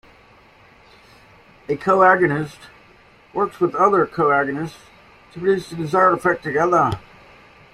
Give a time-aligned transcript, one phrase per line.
[1.69, 2.57] A co-agonist
[3.35, 4.85] works with other co-agonists
[5.33, 6.97] to produce the desired effect together.